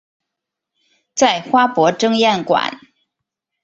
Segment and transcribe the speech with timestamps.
[1.13, 2.79] 在花博争艷馆